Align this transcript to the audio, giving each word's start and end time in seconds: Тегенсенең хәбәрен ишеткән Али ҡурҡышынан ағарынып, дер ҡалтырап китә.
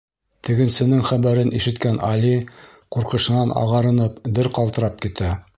Тегенсенең 0.47 1.03
хәбәрен 1.09 1.51
ишеткән 1.59 2.01
Али 2.09 2.33
ҡурҡышынан 2.97 3.55
ағарынып, 3.65 4.21
дер 4.39 4.55
ҡалтырап 4.61 4.99
китә. 5.07 5.35